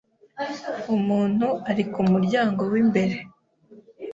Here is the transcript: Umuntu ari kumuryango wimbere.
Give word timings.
Umuntu 0.95 1.47
ari 1.69 1.83
kumuryango 1.93 2.61
wimbere. 2.71 3.15